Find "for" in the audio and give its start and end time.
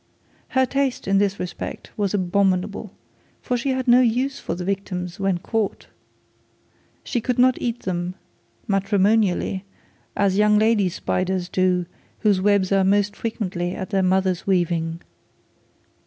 3.39-3.55, 4.39-4.55